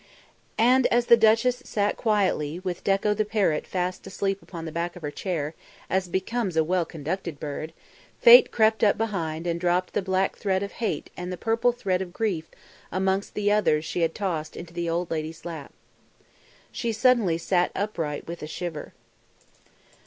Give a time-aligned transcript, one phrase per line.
[0.57, 4.95] And as the duchess sat quietly, with Dekko the parrot fast asleep upon the back
[4.95, 5.53] of her chair,
[5.91, 7.71] as becomes a well conducted bird,
[8.19, 12.01] Fate crept up behind and dropped the black thread of hate and the purple thread
[12.01, 12.49] of grief
[12.91, 15.71] amongst the others she had tossed into the old lady's lap.
[16.71, 18.93] She suddenly sat upright with a shiver.